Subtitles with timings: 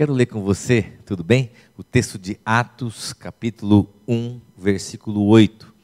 [0.00, 1.50] Quero ler com você, tudo bem?
[1.76, 5.74] O texto de Atos, capítulo 1, versículo 8.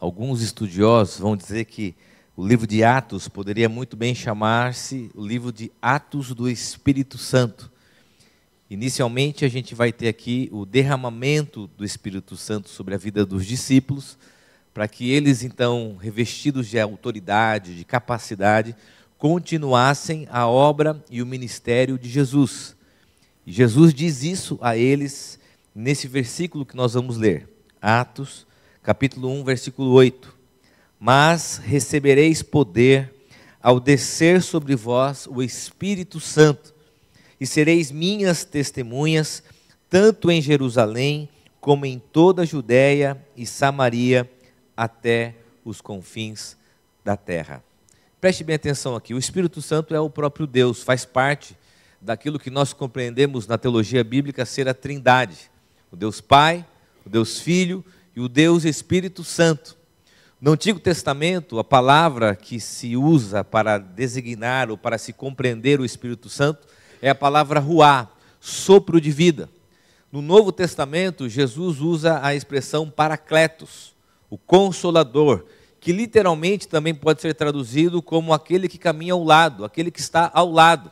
[0.00, 1.94] Alguns estudiosos vão dizer que
[2.34, 7.70] o livro de Atos poderia muito bem chamar-se o livro de Atos do Espírito Santo.
[8.70, 13.44] Inicialmente, a gente vai ter aqui o derramamento do Espírito Santo sobre a vida dos
[13.44, 14.16] discípulos,
[14.72, 18.74] para que eles, então, revestidos de autoridade, de capacidade,
[19.18, 22.79] continuassem a obra e o ministério de Jesus.
[23.50, 25.36] Jesus diz isso a eles
[25.74, 27.48] nesse versículo que nós vamos ler,
[27.82, 28.46] Atos,
[28.80, 30.32] capítulo 1, versículo 8.
[31.00, 33.12] Mas recebereis poder
[33.60, 36.72] ao descer sobre vós o Espírito Santo,
[37.40, 39.42] e sereis minhas testemunhas,
[39.88, 41.28] tanto em Jerusalém,
[41.60, 44.30] como em toda a Judéia e Samaria,
[44.76, 46.56] até os confins
[47.04, 47.64] da terra.
[48.20, 51.56] Preste bem atenção aqui: o Espírito Santo é o próprio Deus, faz parte
[52.00, 55.50] daquilo que nós compreendemos na teologia bíblica ser a Trindade:
[55.92, 56.64] o Deus Pai,
[57.04, 59.76] o Deus Filho e o Deus Espírito Santo.
[60.40, 65.84] No Antigo Testamento, a palavra que se usa para designar ou para se compreender o
[65.84, 66.66] Espírito Santo
[67.02, 69.50] é a palavra ruá, sopro de vida.
[70.10, 73.94] No Novo Testamento, Jesus usa a expressão paracletos,
[74.30, 75.44] o consolador,
[75.78, 80.30] que literalmente também pode ser traduzido como aquele que caminha ao lado, aquele que está
[80.32, 80.90] ao lado.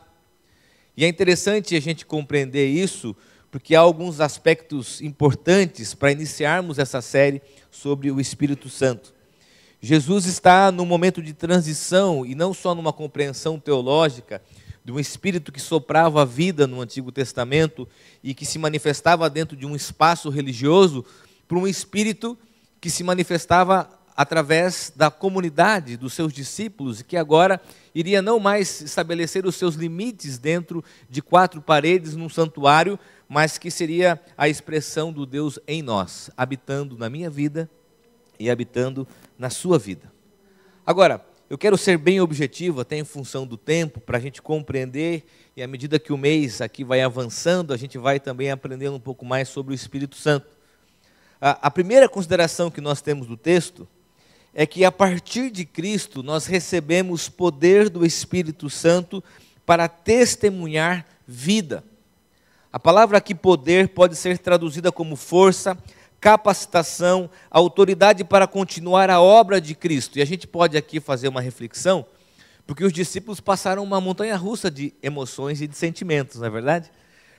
[0.99, 3.15] E é interessante a gente compreender isso,
[3.49, 9.13] porque há alguns aspectos importantes para iniciarmos essa série sobre o Espírito Santo.
[9.81, 14.41] Jesus está num momento de transição e não só numa compreensão teológica
[14.83, 17.87] de um espírito que soprava a vida no Antigo Testamento
[18.21, 21.05] e que se manifestava dentro de um espaço religioso,
[21.47, 22.37] para um espírito
[22.81, 23.89] que se manifestava
[24.19, 27.57] através da comunidade dos seus discípulos, que agora
[27.95, 33.71] iria não mais estabelecer os seus limites dentro de quatro paredes num santuário, mas que
[33.71, 37.69] seria a expressão do Deus em nós, habitando na minha vida
[38.37, 40.11] e habitando na sua vida.
[40.85, 45.23] Agora, eu quero ser bem objetivo, até em função do tempo, para a gente compreender,
[45.55, 48.99] e à medida que o mês aqui vai avançando, a gente vai também aprendendo um
[48.99, 50.45] pouco mais sobre o Espírito Santo.
[51.39, 53.87] A primeira consideração que nós temos do texto
[54.59, 59.23] é que a partir de Cristo nós recebemos poder do Espírito Santo
[59.65, 61.81] para testemunhar vida.
[62.69, 65.77] A palavra aqui poder pode ser traduzida como força,
[66.19, 70.19] capacitação, autoridade para continuar a obra de Cristo.
[70.19, 72.05] E a gente pode aqui fazer uma reflexão,
[72.67, 76.91] porque os discípulos passaram uma montanha russa de emoções e de sentimentos, não é verdade?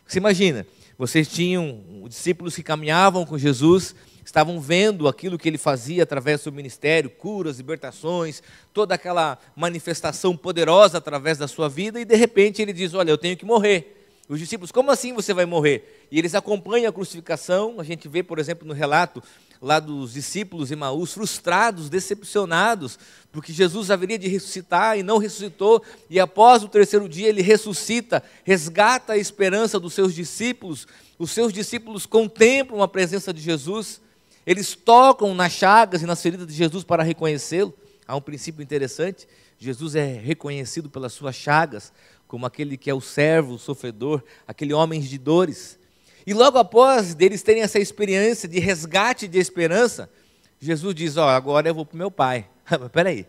[0.07, 0.67] Você imagina,
[0.97, 3.95] vocês tinham discípulos que caminhavam com Jesus,
[4.31, 8.43] estavam vendo aquilo que ele fazia através do ministério, curas, libertações,
[8.73, 13.19] toda aquela manifestação poderosa através da sua vida, e de repente ele diz: Olha, eu
[13.19, 13.97] tenho que morrer.
[14.29, 16.07] Os discípulos, como assim você vai morrer?
[16.09, 17.81] E eles acompanham a crucificação.
[17.81, 19.21] A gente vê, por exemplo, no relato
[19.61, 22.97] lá dos discípulos Emaús, frustrados, decepcionados,
[23.33, 28.23] porque Jesus haveria de ressuscitar e não ressuscitou, e após o terceiro dia ele ressuscita,
[28.45, 30.87] resgata a esperança dos seus discípulos.
[31.19, 34.01] Os seus discípulos contemplam a presença de Jesus.
[34.47, 37.75] Eles tocam nas chagas e nas feridas de Jesus para reconhecê-lo.
[38.07, 39.29] Há um princípio interessante:
[39.59, 41.93] Jesus é reconhecido pelas suas chagas,
[42.27, 45.79] como aquele que é o servo, o sofredor, aquele homem de dores.
[46.27, 50.11] E logo após deles terem essa experiência de resgate de esperança,
[50.59, 52.49] Jesus diz: Ó, oh, agora eu vou para o meu pai.
[52.69, 53.27] Mas peraí,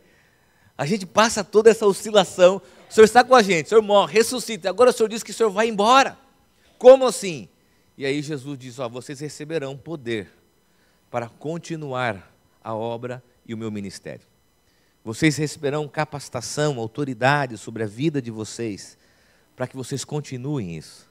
[0.77, 2.61] a gente passa toda essa oscilação.
[2.89, 4.69] O Senhor está com a gente, o Senhor morre, ressuscita.
[4.69, 6.17] Agora o Senhor diz que o Senhor vai embora.
[6.77, 7.47] Como assim?
[7.97, 10.40] E aí Jesus diz: Ó, vocês receberão poder
[11.11, 12.33] para continuar
[12.63, 14.25] a obra e o meu ministério.
[15.03, 18.97] Vocês receberão capacitação, autoridade sobre a vida de vocês,
[19.55, 21.09] para que vocês continuem isso.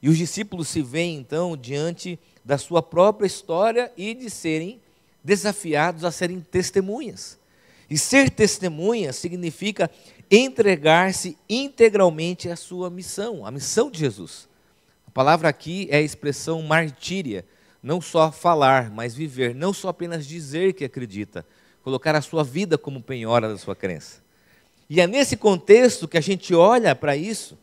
[0.00, 4.80] E os discípulos se veem então diante da sua própria história e de serem
[5.24, 7.38] desafiados a serem testemunhas.
[7.90, 9.90] E ser testemunha significa
[10.30, 14.46] entregar-se integralmente à sua missão, à missão de Jesus.
[15.06, 17.44] A palavra aqui é a expressão martíria,
[17.88, 21.42] não só falar, mas viver, não só apenas dizer que acredita,
[21.82, 24.18] colocar a sua vida como penhora da sua crença.
[24.90, 27.56] E é nesse contexto que a gente olha para isso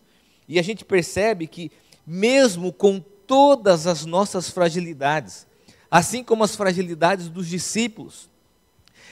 [0.50, 1.72] e a gente percebe que,
[2.08, 5.46] mesmo com todas as nossas fragilidades,
[5.92, 8.28] assim como as fragilidades dos discípulos,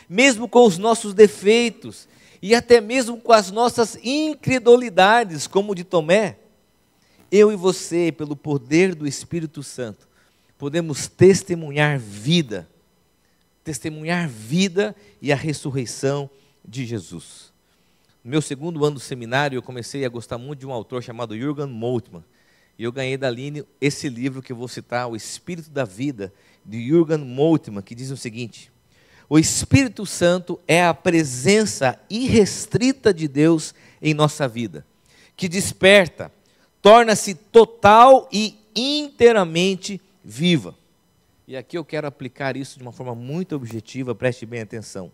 [0.10, 2.08] mesmo com os nossos defeitos
[2.42, 6.40] e até mesmo com as nossas incredulidades, como de Tomé,
[7.32, 10.12] eu e você, pelo poder do Espírito Santo,
[10.64, 12.70] podemos testemunhar vida,
[13.66, 16.30] testemunhar vida e a ressurreição
[16.64, 17.52] de Jesus.
[18.24, 21.38] No meu segundo ano do seminário, eu comecei a gostar muito de um autor chamado
[21.38, 22.24] Jürgen Moltmann.
[22.80, 26.34] E eu ganhei da Aline esse livro que eu vou citar, O Espírito da Vida,
[26.64, 28.72] de Jürgen Moltmann, que diz o seguinte:
[29.28, 34.86] O Espírito Santo é a presença irrestrita de Deus em nossa vida,
[35.36, 36.32] que desperta,
[36.82, 40.76] torna-se total e inteiramente viva.
[41.48, 45.12] E aqui eu quero aplicar isso de uma forma muito objetiva, preste bem atenção.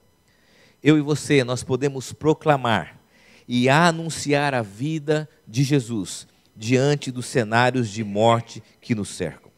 [0.83, 2.99] Eu e você, nós podemos proclamar
[3.47, 9.49] e anunciar a vida de Jesus diante dos cenários de morte que nos cercam.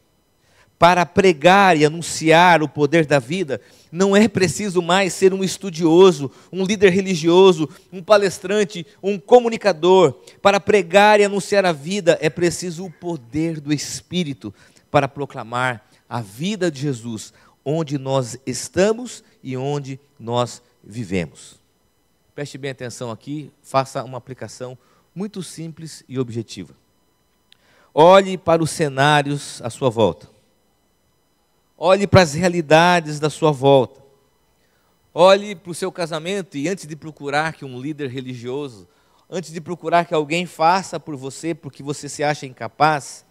[0.78, 3.60] Para pregar e anunciar o poder da vida,
[3.92, 10.14] não é preciso mais ser um estudioso, um líder religioso, um palestrante, um comunicador.
[10.40, 14.52] Para pregar e anunciar a vida, é preciso o poder do Espírito
[14.92, 17.32] para proclamar a vida de Jesus,
[17.64, 21.58] onde nós estamos e onde nós vivemos.
[22.34, 24.76] Preste bem atenção aqui, faça uma aplicação
[25.14, 26.74] muito simples e objetiva.
[27.94, 30.28] Olhe para os cenários à sua volta.
[31.78, 34.02] Olhe para as realidades da sua volta.
[35.14, 38.86] Olhe para o seu casamento e antes de procurar que um líder religioso,
[39.28, 43.24] antes de procurar que alguém faça por você porque você se acha incapaz,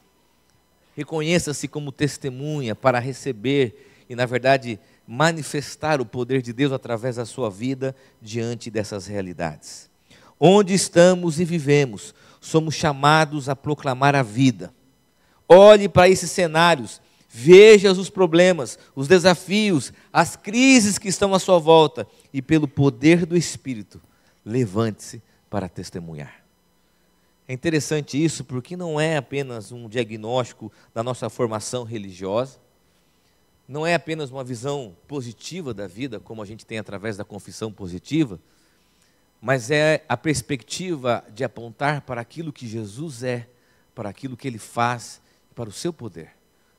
[0.95, 7.25] reconheça-se como testemunha para receber e, na verdade, manifestar o poder de Deus através da
[7.25, 9.89] sua vida diante dessas realidades.
[10.39, 14.73] Onde estamos e vivemos, somos chamados a proclamar a vida.
[15.47, 21.59] Olhe para esses cenários, veja os problemas, os desafios, as crises que estão à sua
[21.59, 24.01] volta e, pelo poder do Espírito,
[24.45, 26.40] levante-se para testemunhar.
[27.51, 32.57] É interessante isso porque não é apenas um diagnóstico da nossa formação religiosa,
[33.67, 37.69] não é apenas uma visão positiva da vida, como a gente tem através da confissão
[37.69, 38.39] positiva,
[39.41, 43.49] mas é a perspectiva de apontar para aquilo que Jesus é,
[43.93, 45.21] para aquilo que ele faz,
[45.53, 46.31] para o seu poder.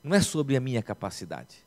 [0.03, 1.59] Não é sobre a minha capacidade,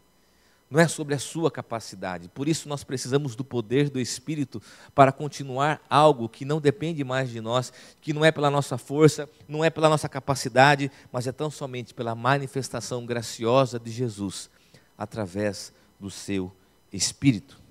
[0.69, 2.27] não é sobre a sua capacidade.
[2.29, 4.61] Por isso nós precisamos do poder do Espírito
[4.93, 7.71] para continuar algo que não depende mais de nós,
[8.01, 11.93] que não é pela nossa força, não é pela nossa capacidade, mas é tão somente
[11.93, 14.49] pela manifestação graciosa de Jesus
[14.97, 16.51] através do seu
[16.91, 17.61] Espírito.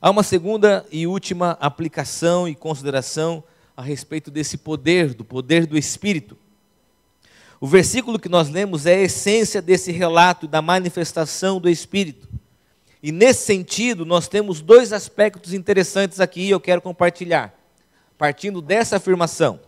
[0.00, 3.42] Há uma segunda e última aplicação e consideração
[3.76, 6.36] a respeito desse poder, do poder do Espírito.
[7.60, 12.28] O versículo que nós lemos é a essência desse relato da manifestação do Espírito.
[13.02, 17.54] E nesse sentido, nós temos dois aspectos interessantes aqui e eu quero compartilhar.
[18.16, 19.60] Partindo dessa afirmação,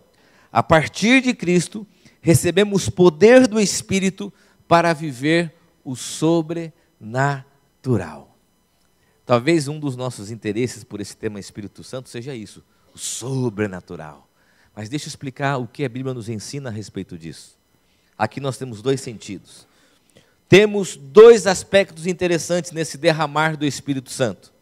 [0.50, 1.86] a partir de Cristo,
[2.20, 4.32] recebemos poder do Espírito
[4.66, 5.54] para viver
[5.84, 6.74] o sobrenatural.
[9.24, 14.28] Talvez um dos nossos interesses por esse tema Espírito Santo seja isso, o sobrenatural.
[14.74, 17.55] Mas deixa eu explicar o que a Bíblia nos ensina a respeito disso.
[18.18, 19.66] Aqui nós temos dois sentidos.
[20.48, 24.52] Temos dois aspectos interessantes nesse derramar do Espírito Santo.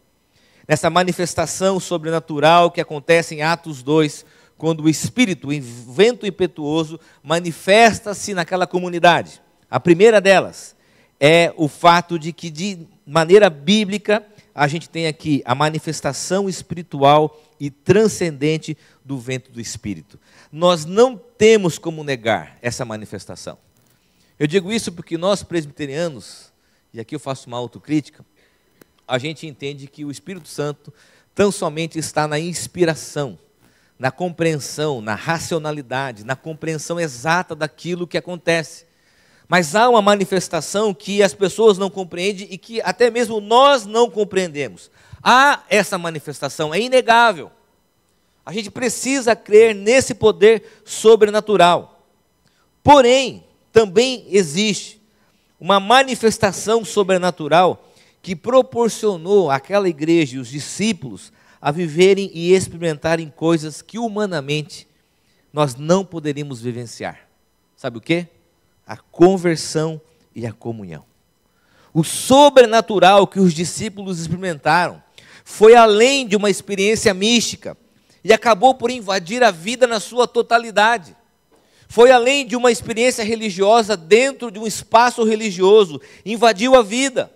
[0.67, 4.25] Nessa manifestação sobrenatural que acontece em Atos 2,
[4.57, 9.41] quando o Espírito, o vento impetuoso, manifesta-se naquela comunidade.
[9.69, 10.75] A primeira delas
[11.19, 14.25] é o fato de que, de maneira bíblica,
[14.55, 20.17] a gente tem aqui a manifestação espiritual e transcendente do vento do Espírito.
[20.49, 23.57] Nós não temos como negar essa manifestação.
[24.39, 26.53] Eu digo isso porque nós presbiterianos,
[26.93, 28.25] e aqui eu faço uma autocrítica,
[29.05, 30.93] a gente entende que o Espírito Santo
[31.33, 33.37] tão somente está na inspiração,
[33.99, 38.85] na compreensão, na racionalidade, na compreensão exata daquilo que acontece.
[39.47, 44.09] Mas há uma manifestação que as pessoas não compreendem e que até mesmo nós não
[44.09, 44.89] compreendemos.
[45.21, 47.51] Há essa manifestação, é inegável.
[48.45, 52.07] A gente precisa crer nesse poder sobrenatural.
[52.83, 55.01] Porém, também existe
[55.59, 57.89] uma manifestação sobrenatural
[58.21, 64.87] que proporcionou àquela igreja e os discípulos a viverem e experimentarem coisas que humanamente
[65.51, 67.27] nós não poderíamos vivenciar.
[67.75, 68.27] Sabe o que?
[68.85, 69.99] A conversão
[70.35, 71.03] e a comunhão.
[71.93, 75.01] O sobrenatural que os discípulos experimentaram
[75.43, 77.77] foi além de uma experiência mística
[78.23, 81.15] e acabou por invadir a vida na sua totalidade.
[81.87, 87.31] Foi além de uma experiência religiosa dentro de um espaço religioso, invadiu a vida.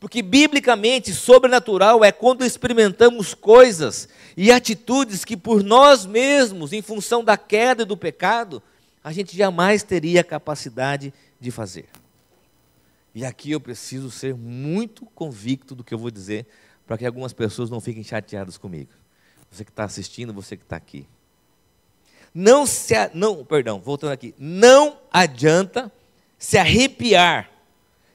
[0.00, 7.22] Porque biblicamente, sobrenatural é quando experimentamos coisas e atitudes que por nós mesmos, em função
[7.22, 8.60] da queda e do pecado,
[9.02, 11.86] a gente jamais teria capacidade de fazer.
[13.14, 16.46] E aqui eu preciso ser muito convicto do que eu vou dizer,
[16.86, 18.90] para que algumas pessoas não fiquem chateadas comigo.
[19.50, 21.06] Você que está assistindo, você que está aqui.
[22.34, 24.34] Não se, não, perdão, voltando aqui.
[24.38, 25.92] Não adianta
[26.38, 27.50] se arrepiar,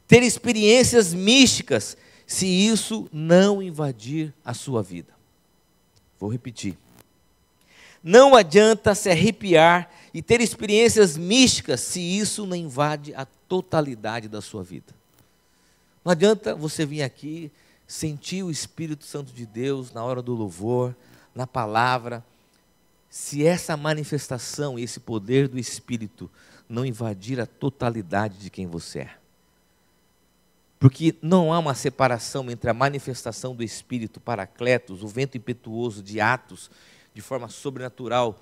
[0.07, 5.13] ter experiências místicas, se isso não invadir a sua vida.
[6.19, 6.77] Vou repetir.
[8.07, 14.39] Não adianta se arrepiar e ter experiências místicas se isso não invade a totalidade da
[14.39, 14.95] sua vida.
[16.05, 17.51] Não adianta você vir aqui
[17.85, 20.95] sentir o Espírito Santo de Deus na hora do louvor,
[21.35, 22.23] na palavra,
[23.09, 26.31] se essa manifestação, esse poder do Espírito
[26.69, 29.17] não invadir a totalidade de quem você é.
[30.79, 36.21] Porque não há uma separação entre a manifestação do Espírito Paracletos, o vento impetuoso de
[36.21, 36.71] Atos,
[37.17, 38.39] de forma sobrenatural,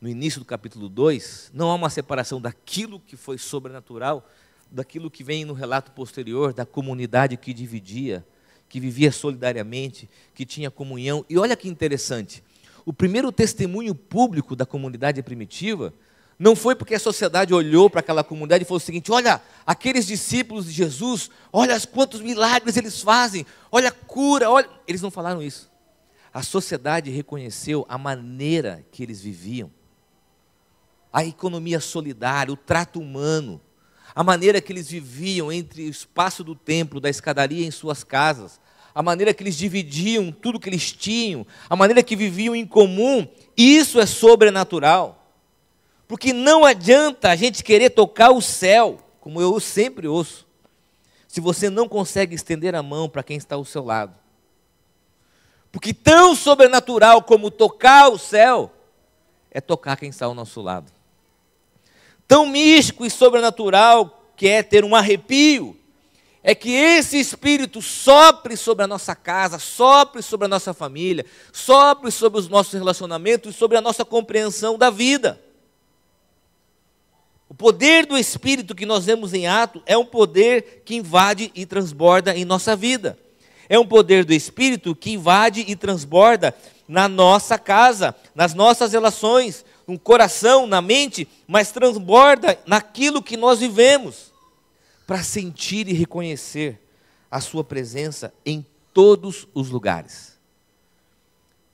[0.00, 4.24] no início do capítulo 2, não há uma separação daquilo que foi sobrenatural,
[4.70, 8.24] daquilo que vem no relato posterior, da comunidade que dividia,
[8.68, 11.26] que vivia solidariamente, que tinha comunhão.
[11.28, 12.44] E olha que interessante,
[12.86, 15.92] o primeiro testemunho público da comunidade primitiva
[16.38, 20.06] não foi porque a sociedade olhou para aquela comunidade e falou o seguinte: olha, aqueles
[20.06, 24.70] discípulos de Jesus, olha quantos milagres eles fazem, olha a cura, olha.
[24.86, 25.71] Eles não falaram isso
[26.32, 29.70] a sociedade reconheceu a maneira que eles viviam,
[31.12, 33.60] a economia solidária, o trato humano,
[34.14, 38.60] a maneira que eles viviam entre o espaço do templo, da escadaria em suas casas,
[38.94, 43.26] a maneira que eles dividiam tudo que eles tinham, a maneira que viviam em comum,
[43.56, 45.18] isso é sobrenatural.
[46.06, 50.46] Porque não adianta a gente querer tocar o céu, como eu sempre ouço,
[51.26, 54.21] se você não consegue estender a mão para quem está ao seu lado.
[55.72, 58.70] Porque tão sobrenatural como tocar o céu
[59.50, 60.92] é tocar quem está ao nosso lado.
[62.28, 65.76] Tão místico e sobrenatural que é ter um arrepio
[66.42, 72.10] é que esse Espírito sopre sobre a nossa casa, sopre sobre a nossa família, sopre
[72.10, 75.40] sobre os nossos relacionamentos e sobre a nossa compreensão da vida.
[77.48, 81.64] O poder do Espírito que nós vemos em ato é um poder que invade e
[81.64, 83.16] transborda em nossa vida
[83.68, 86.54] é um poder do Espírito que invade e transborda
[86.88, 93.60] na nossa casa, nas nossas relações, no coração, na mente, mas transborda naquilo que nós
[93.60, 94.32] vivemos,
[95.06, 96.80] para sentir e reconhecer
[97.30, 100.38] a Sua presença em todos os lugares.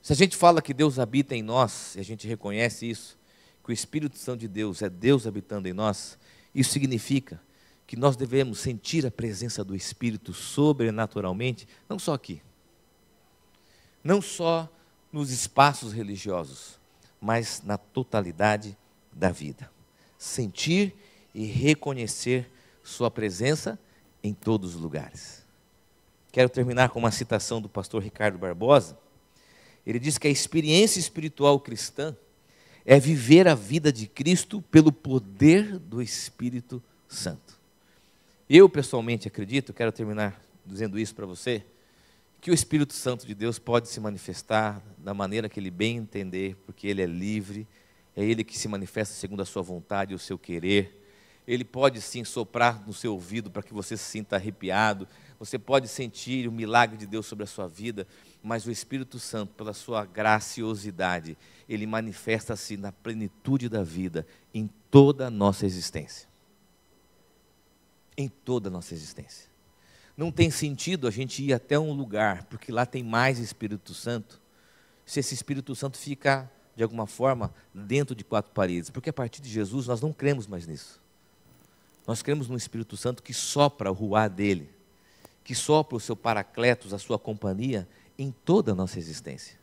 [0.01, 3.19] Se a gente fala que Deus habita em nós, e a gente reconhece isso,
[3.65, 6.17] que o Espírito Santo de Deus é Deus habitando em nós,
[6.55, 7.41] isso significa
[7.89, 12.43] que nós devemos sentir a presença do Espírito sobrenaturalmente, não só aqui,
[14.05, 14.69] não só
[15.11, 16.79] nos espaços religiosos,
[17.19, 18.77] mas na totalidade
[19.11, 19.71] da vida.
[20.19, 20.95] Sentir
[21.35, 22.51] e reconhecer
[22.85, 23.79] Sua presença
[24.23, 25.43] em todos os lugares.
[26.31, 28.99] Quero terminar com uma citação do pastor Ricardo Barbosa.
[29.87, 32.15] Ele diz que a experiência espiritual cristã
[32.85, 37.58] é viver a vida de Cristo pelo poder do Espírito Santo.
[38.51, 41.63] Eu pessoalmente acredito, quero terminar dizendo isso para você,
[42.41, 46.57] que o Espírito Santo de Deus pode se manifestar da maneira que ele bem entender,
[46.65, 47.69] porque ele é livre,
[48.17, 50.99] é ele que se manifesta segundo a sua vontade e o seu querer.
[51.47, 55.07] Ele pode sim soprar no seu ouvido para que você se sinta arrepiado.
[55.39, 58.07] Você pode sentir o milagre de Deus sobre a sua vida,
[58.43, 61.37] mas o Espírito Santo, pela sua graciosidade,
[61.69, 66.29] ele manifesta-se na plenitude da vida em toda a nossa existência
[68.19, 69.47] em toda a nossa existência.
[70.17, 74.41] Não tem sentido a gente ir até um lugar, porque lá tem mais Espírito Santo,
[75.07, 78.91] se esse Espírito Santo fica, de alguma forma, dentro de quatro paredes.
[78.91, 81.01] Porque a partir de Jesus nós não cremos mais nisso.
[82.05, 84.69] Nós cremos no Espírito Santo que sopra o ruar dele,
[85.45, 89.57] que sopra o seu paracletos, a sua companhia, em toda a nossa existência,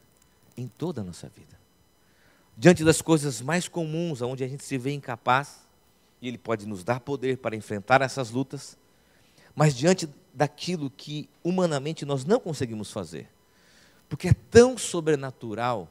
[0.55, 1.59] em toda a nossa vida.
[2.57, 5.64] Diante das coisas mais comuns, onde a gente se vê incapaz,
[6.25, 8.77] e Ele pode nos dar poder para enfrentar essas lutas,
[9.55, 13.29] mas diante daquilo que humanamente nós não conseguimos fazer,
[14.09, 15.89] porque é tão sobrenatural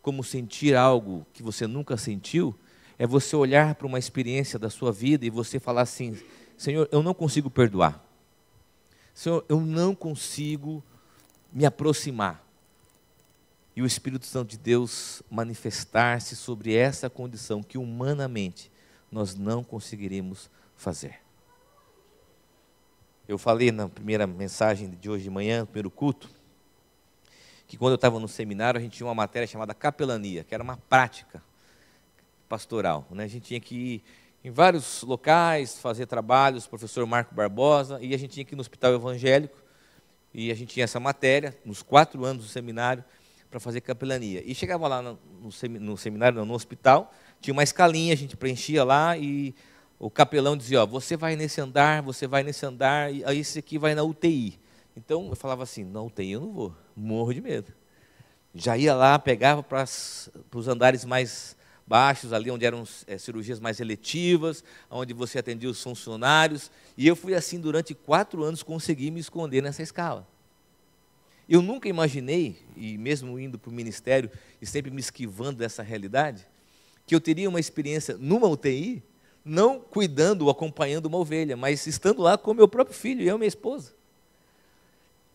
[0.00, 2.54] como sentir algo que você nunca sentiu,
[2.98, 6.18] é você olhar para uma experiência da sua vida e você falar assim:
[6.56, 8.02] Senhor, eu não consigo perdoar.
[9.12, 10.82] Senhor, eu não consigo
[11.52, 12.44] me aproximar.
[13.74, 18.70] E o Espírito Santo de Deus manifestar-se sobre essa condição que humanamente
[19.10, 21.20] nós não conseguiríamos fazer.
[23.26, 26.30] Eu falei na primeira mensagem de hoje de manhã, no primeiro culto,
[27.66, 30.62] que quando eu estava no seminário a gente tinha uma matéria chamada capelania, que era
[30.62, 31.42] uma prática
[32.48, 33.06] pastoral.
[33.10, 33.24] Né?
[33.24, 34.04] A gente tinha que ir
[34.42, 38.62] em vários locais, fazer trabalhos, professor Marco Barbosa, e a gente tinha que ir no
[38.62, 39.58] hospital evangélico,
[40.32, 43.04] e a gente tinha essa matéria, nos quatro anos do seminário,
[43.50, 44.42] para fazer capelania.
[44.44, 45.18] E chegava lá no,
[45.80, 49.54] no seminário, no hospital, tinha uma escalinha, a gente preenchia lá e
[49.98, 53.58] o capelão dizia, ó, você vai nesse andar, você vai nesse andar, e aí esse
[53.58, 54.58] aqui vai na UTI.
[54.96, 57.72] Então eu falava assim, na UTI eu não vou, morro de medo.
[58.54, 63.80] Já ia lá, pegava para os andares mais baixos, ali onde eram é, cirurgias mais
[63.80, 69.20] eletivas, onde você atendia os funcionários, e eu fui assim durante quatro anos, consegui me
[69.20, 70.26] esconder nessa escala.
[71.48, 74.30] Eu nunca imaginei, e mesmo indo para o ministério
[74.60, 76.46] e sempre me esquivando dessa realidade,
[77.08, 79.02] que eu teria uma experiência numa UTI,
[79.42, 83.38] não cuidando ou acompanhando uma ovelha, mas estando lá com meu próprio filho, eu e
[83.38, 83.94] minha esposa.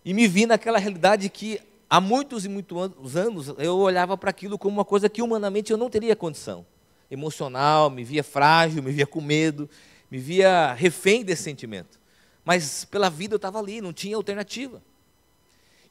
[0.06, 4.56] E me vi naquela realidade que há muitos e muitos anos eu olhava para aquilo
[4.56, 6.64] como uma coisa que humanamente eu não teria condição.
[7.10, 9.68] Emocional, me via frágil, me via com medo,
[10.12, 12.00] me via refém desse sentimento.
[12.46, 14.80] Mas pela vida eu estava ali, não tinha alternativa.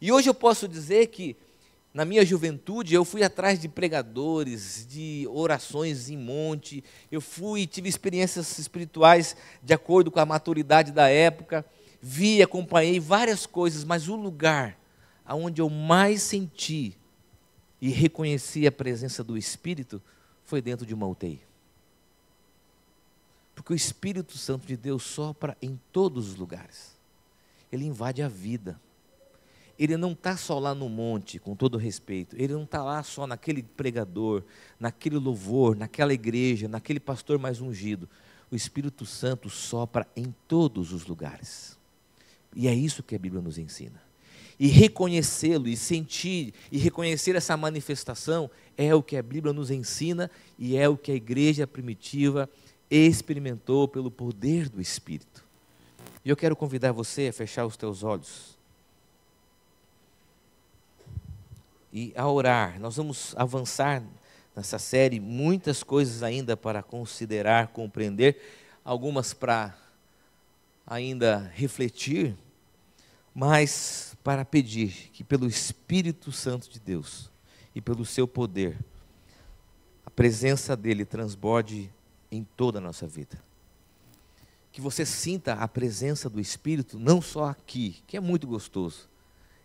[0.01, 1.37] E hoje eu posso dizer que,
[1.95, 7.89] na minha juventude, eu fui atrás de pregadores, de orações em monte, eu fui, tive
[7.89, 11.65] experiências espirituais de acordo com a maturidade da época,
[12.01, 14.79] vi, acompanhei várias coisas, mas o lugar
[15.25, 16.97] aonde eu mais senti
[17.81, 20.01] e reconheci a presença do Espírito
[20.45, 21.41] foi dentro de uma UTI.
[23.55, 26.97] Porque o Espírito Santo de Deus sopra em todos os lugares.
[27.71, 28.81] Ele invade a vida
[29.79, 33.27] ele não está só lá no monte, com todo respeito, ele não está lá só
[33.27, 34.43] naquele pregador,
[34.79, 38.09] naquele louvor, naquela igreja, naquele pastor mais ungido.
[38.51, 41.79] O Espírito Santo sopra em todos os lugares.
[42.55, 44.01] E é isso que a Bíblia nos ensina.
[44.61, 50.31] E reconhecê-lo, e sentir, e reconhecer essa manifestação é o que a Bíblia nos ensina
[50.59, 52.49] e é o que a igreja primitiva
[52.91, 55.43] experimentou pelo poder do Espírito.
[56.25, 58.57] E eu quero convidar você a fechar os teus olhos.
[61.93, 62.81] E a orar.
[62.81, 64.03] Nós vamos avançar
[64.57, 68.41] nessa série, muitas coisas ainda para considerar, compreender,
[68.85, 69.77] algumas para
[70.87, 72.37] ainda refletir,
[73.35, 77.31] mas para pedir que pelo Espírito Santo de Deus
[77.75, 78.79] e pelo seu poder,
[80.05, 81.91] a presença dele transborde
[82.31, 83.43] em toda a nossa vida.
[84.71, 89.09] Que você sinta a presença do Espírito não só aqui, que é muito gostoso,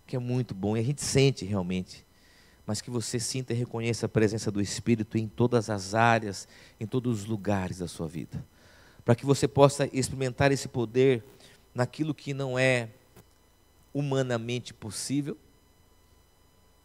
[0.06, 2.07] que é muito bom, e a gente sente realmente
[2.68, 6.86] mas que você sinta e reconheça a presença do Espírito em todas as áreas, em
[6.86, 8.46] todos os lugares da sua vida.
[9.06, 11.24] Para que você possa experimentar esse poder
[11.74, 12.90] naquilo que não é
[13.94, 15.38] humanamente possível,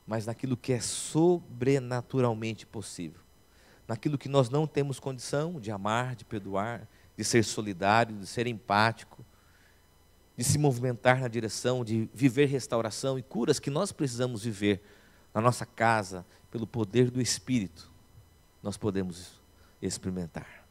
[0.07, 3.21] mas naquilo que é sobrenaturalmente possível.
[3.88, 8.47] Naquilo que nós não temos condição de amar, de perdoar, de ser solidário, de ser
[8.47, 9.25] empático,
[10.37, 14.81] de se movimentar na direção de viver restauração e curas que nós precisamos viver
[15.35, 17.90] na nossa casa, pelo poder do Espírito,
[18.62, 19.40] nós podemos
[19.81, 20.64] experimentar.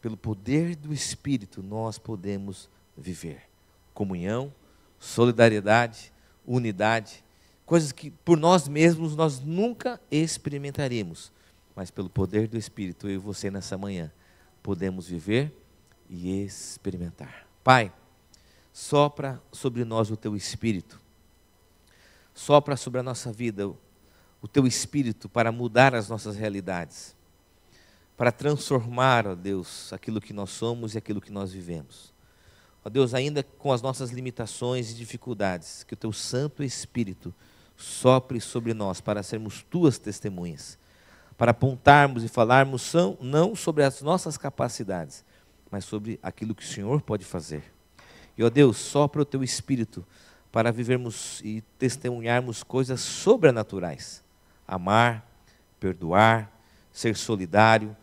[0.00, 3.42] Pelo poder do Espírito, nós podemos viver
[3.92, 4.52] comunhão,
[4.98, 6.12] solidariedade,
[6.46, 7.24] unidade,
[7.66, 11.32] coisas que por nós mesmos nós nunca experimentaremos,
[11.74, 14.10] mas pelo poder do Espírito, eu e você nessa manhã
[14.62, 15.52] podemos viver
[16.08, 17.46] e experimentar.
[17.64, 17.92] Pai,
[18.72, 21.00] sopra sobre nós o teu Espírito,
[22.32, 23.68] sopra sobre a nossa vida
[24.40, 27.16] o teu espírito para mudar as nossas realidades,
[28.16, 32.12] para transformar, ó Deus, aquilo que nós somos e aquilo que nós vivemos.
[32.84, 37.34] Ó Deus, ainda com as nossas limitações e dificuldades, que o teu Santo Espírito
[37.76, 40.78] sopre sobre nós para sermos tuas testemunhas,
[41.36, 45.24] para apontarmos e falarmos não sobre as nossas capacidades,
[45.70, 47.62] mas sobre aquilo que o Senhor pode fazer.
[48.36, 50.04] E ó Deus, sopra o teu Espírito
[50.50, 54.24] para vivermos e testemunharmos coisas sobrenaturais
[54.68, 55.26] amar,
[55.80, 56.52] perdoar,
[56.92, 57.96] ser solidário.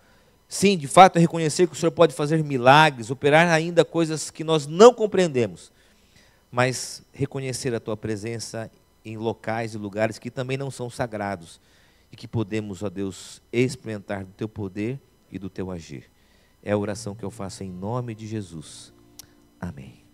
[0.48, 4.44] Sim, de fato, é reconhecer que o Senhor pode fazer milagres, operar ainda coisas que
[4.44, 5.72] nós não compreendemos,
[6.52, 8.72] mas reconhecer a tua presença
[9.04, 11.60] em locais e lugares que também não são sagrados
[12.12, 15.00] e que podemos, ó Deus, experimentar do teu poder
[15.32, 16.10] e do teu agir.
[16.64, 18.92] É a oração que eu faço em nome de Jesus.
[19.60, 20.05] Amém.